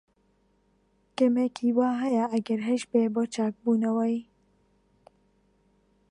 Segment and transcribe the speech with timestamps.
[1.17, 4.15] کەمێک ھیوا ھەیە، ئەگەر ھەشبێت، بۆ چاکبوونەوەی.